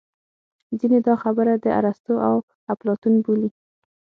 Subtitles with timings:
[0.79, 2.35] ځینې دا خبره د ارستو او
[2.73, 3.49] اپلاتون بولي